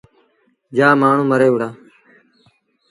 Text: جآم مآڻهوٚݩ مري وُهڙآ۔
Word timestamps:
جآم 0.75 0.93
مآڻهوٚݩ 1.01 1.27
مري 1.29 1.47
وُهڙآ۔ 1.51 1.69